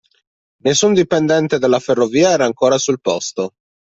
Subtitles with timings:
[0.63, 3.51] Nessun dipendente della ferrovia era ancora sul posto.